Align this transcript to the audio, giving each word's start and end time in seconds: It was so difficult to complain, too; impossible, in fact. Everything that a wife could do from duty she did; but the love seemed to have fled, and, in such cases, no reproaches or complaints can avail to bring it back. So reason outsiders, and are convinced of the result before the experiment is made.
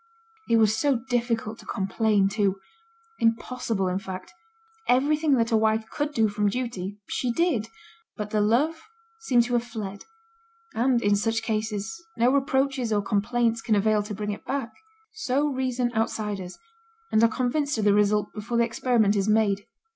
It 0.49 0.57
was 0.57 0.75
so 0.75 0.95
difficult 0.95 1.59
to 1.59 1.65
complain, 1.67 2.27
too; 2.27 2.59
impossible, 3.19 3.87
in 3.87 3.99
fact. 3.99 4.33
Everything 4.87 5.35
that 5.37 5.51
a 5.51 5.55
wife 5.57 5.85
could 5.91 6.11
do 6.11 6.27
from 6.27 6.49
duty 6.49 6.97
she 7.07 7.31
did; 7.31 7.67
but 8.17 8.31
the 8.31 8.41
love 8.41 8.81
seemed 9.19 9.43
to 9.43 9.53
have 9.53 9.63
fled, 9.63 10.05
and, 10.73 11.03
in 11.03 11.15
such 11.15 11.43
cases, 11.43 12.03
no 12.17 12.31
reproaches 12.31 12.91
or 12.91 13.03
complaints 13.03 13.61
can 13.61 13.75
avail 13.75 14.01
to 14.01 14.15
bring 14.15 14.31
it 14.31 14.43
back. 14.43 14.73
So 15.13 15.49
reason 15.49 15.93
outsiders, 15.93 16.57
and 17.11 17.23
are 17.23 17.29
convinced 17.29 17.77
of 17.77 17.85
the 17.85 17.93
result 17.93 18.33
before 18.33 18.57
the 18.57 18.63
experiment 18.65 19.15
is 19.15 19.29
made. 19.29 19.67